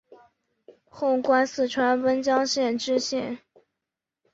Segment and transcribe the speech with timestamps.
[0.89, 3.37] 后官四川温江县知县。